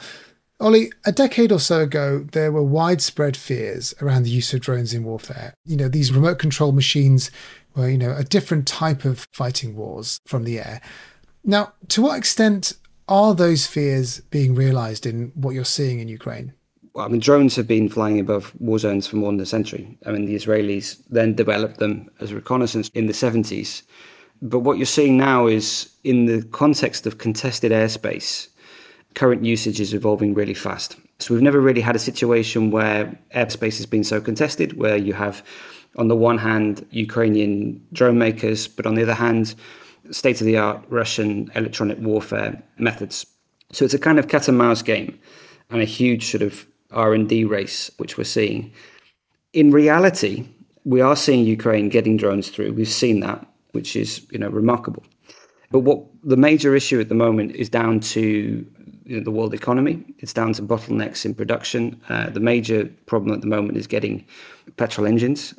[0.62, 4.94] Ollie, a decade or so ago, there were widespread fears around the use of drones
[4.94, 5.54] in warfare.
[5.66, 7.32] You know, these remote control machines
[7.76, 10.80] were, you know, a different type of fighting wars from the air.
[11.44, 12.78] Now, to what extent
[13.10, 16.54] are those fears being realized in what you're seeing in Ukraine?
[16.96, 19.98] Well, I mean, drones have been flying above war zones for more than a century.
[20.06, 23.82] I mean, the Israelis then developed them as reconnaissance in the 70s.
[24.42, 28.48] But what you're seeing now is in the context of contested airspace,
[29.14, 30.96] current usage is evolving really fast.
[31.20, 35.14] So we've never really had a situation where airspace has been so contested, where you
[35.14, 35.44] have,
[35.98, 39.54] on the one hand, Ukrainian drone makers, but on the other hand,
[40.12, 43.26] state of the art Russian electronic warfare methods.
[43.74, 45.20] So it's a kind of cat and mouse game
[45.70, 46.66] and a huge sort of
[46.96, 48.72] R&D race, which we're seeing.
[49.54, 50.48] In reality,
[50.84, 52.74] we are seeing Ukraine getting drones through.
[52.74, 55.04] We've seen that, which is you know remarkable.
[55.72, 58.66] But what the major issue at the moment is down to
[59.06, 60.04] you know, the world economy.
[60.20, 62.00] It's down to bottlenecks in production.
[62.10, 64.26] Uh, the major problem at the moment is getting
[64.78, 65.54] petrol engines.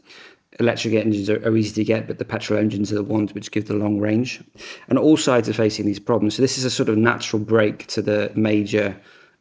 [0.59, 3.51] Electric engines are, are, easy to get, but the petrol engines are the ones which
[3.51, 4.43] give the long range.
[4.89, 6.37] And all sides are facing these problems.
[6.37, 8.97] So this is a sort of natural break to the major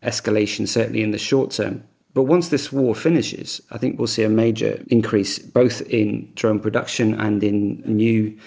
[0.06, 1.84] escalation, certainly in the short term.
[2.14, 6.60] But once this war finishes, I think we'll see a major increase both in drone
[6.62, 8.38] production and in new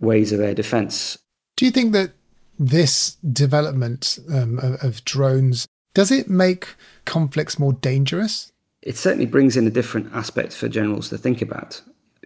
[0.00, 1.18] ways of air defense.
[1.56, 2.12] Do you think that
[2.58, 8.52] this development um, of, of drones does it make conflicts more dangerous?
[8.80, 11.80] It certainly brings in a different aspect for generals to think about.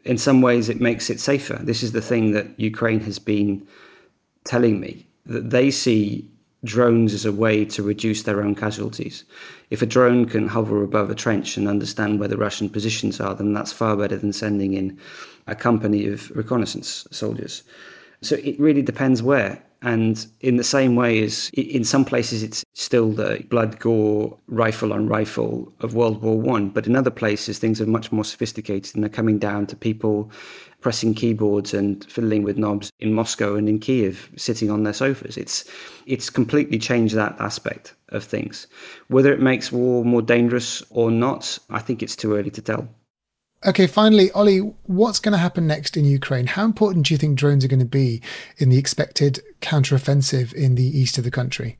[0.04, 1.58] In some ways, it makes it safer.
[1.60, 3.66] This is the thing that Ukraine has been
[4.44, 6.30] telling me that they see
[6.66, 9.24] drones as a way to reduce their own casualties.
[9.70, 13.34] If a drone can hover above a trench and understand where the Russian positions are,
[13.34, 14.98] then that's far better than sending in
[15.46, 17.62] a company of reconnaissance soldiers.
[18.20, 19.62] So it really depends where.
[19.82, 24.92] And in the same way as in some places it's still the blood gore rifle
[24.92, 28.94] on rifle of World War One, but in other places things are much more sophisticated
[28.94, 30.30] and they're coming down to people
[30.86, 35.36] pressing keyboards and fiddling with knobs in Moscow and in Kiev, sitting on their sofas.
[35.36, 35.64] It's
[36.06, 38.68] it's completely changed that aspect of things.
[39.08, 42.86] Whether it makes war more dangerous or not, I think it's too early to tell.
[43.66, 46.46] Okay, finally, Ollie, what's going to happen next in Ukraine?
[46.46, 48.22] How important do you think drones are going to be
[48.58, 51.78] in the expected counteroffensive in the east of the country?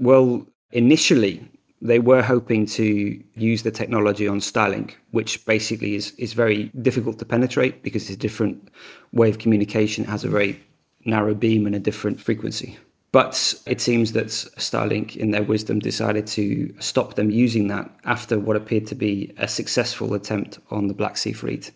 [0.00, 1.48] Well, initially,
[1.82, 7.18] they were hoping to use the technology on Starlink, which basically is, is very difficult
[7.18, 8.68] to penetrate because it's a different
[9.12, 10.04] way of communication.
[10.04, 10.60] It has a very
[11.06, 12.78] narrow beam and a different frequency.
[13.12, 18.38] But it seems that Starlink, in their wisdom, decided to stop them using that after
[18.38, 21.72] what appeared to be a successful attempt on the Black Sea Fleet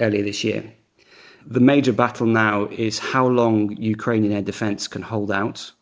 [0.00, 0.70] earlier this year.
[1.46, 5.72] The major battle now is how long Ukrainian air defense can hold out,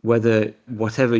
[0.00, 1.16] whether whatever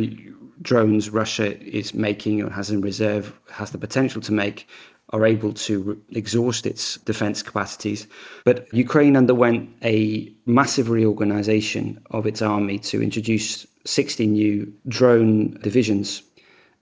[0.67, 4.67] drones Russia is making or has in reserve has the potential to make
[5.13, 8.05] are able to re- exhaust its defense capacities.
[8.43, 16.21] But Ukraine underwent a massive reorganization of its army to introduce 60 new drone divisions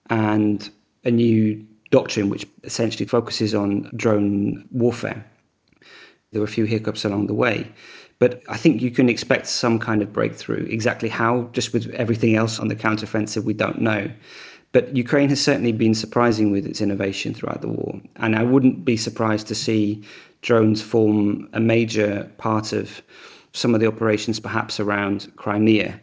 [0.09, 0.67] and
[1.03, 5.23] a new doctrine which essentially focuses on drone warfare.
[6.31, 7.71] There were a few hiccups along the way.
[8.19, 10.65] But I think you can expect some kind of breakthrough.
[10.65, 14.09] Exactly how, just with everything else on the counteroffensive, we don't know.
[14.71, 18.01] But Ukraine has certainly been surprising with its innovation throughout the war.
[18.17, 20.03] And I wouldn't be surprised to see
[20.41, 23.01] drones form a major part of
[23.53, 25.99] some of the operations, perhaps around Crimea.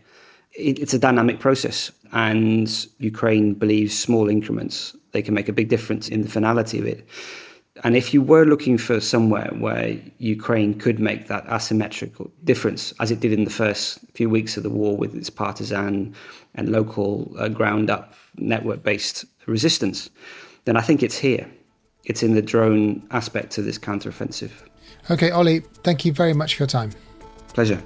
[0.53, 6.09] It's a dynamic process, and Ukraine believes small increments they can make a big difference
[6.09, 7.07] in the finality of it.
[7.85, 13.11] And if you were looking for somewhere where Ukraine could make that asymmetrical difference, as
[13.11, 16.15] it did in the first few weeks of the war with its partisan
[16.55, 20.11] and local uh, ground up network based resistance,
[20.65, 21.51] then I think it's here.
[22.05, 24.51] It's in the drone aspect of this counteroffensive.
[25.11, 26.91] Okay, Ollie, thank you very much for your time.
[27.55, 27.83] Pleasure.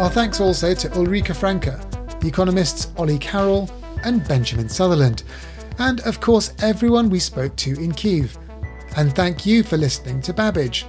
[0.00, 1.78] Our thanks also to Ulrike Franke,
[2.20, 3.68] the economists Ollie Carroll
[4.02, 5.24] and Benjamin Sutherland,
[5.78, 8.38] and of course everyone we spoke to in Kiev.
[8.96, 10.86] And thank you for listening to Babbage.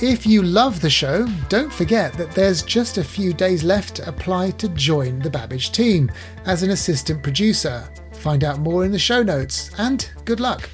[0.00, 4.08] If you love the show, don't forget that there's just a few days left to
[4.08, 6.10] apply to join the Babbage team
[6.46, 7.86] as an assistant producer.
[8.14, 10.70] Find out more in the show notes, and good luck.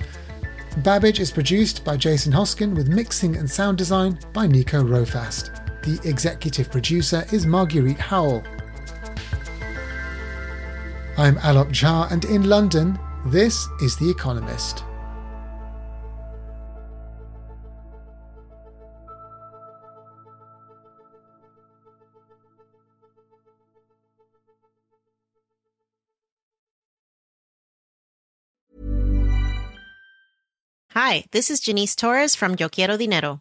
[0.85, 5.62] Babbage is produced by Jason Hoskin with mixing and sound design by Nico Rofast.
[5.83, 8.45] The executive producer is Marguerite Howell.
[11.19, 14.85] I'm Alok Jha, and in London, this is The Economist.
[30.91, 33.41] Hi, this is Janice Torres from Yo Quiero Dinero.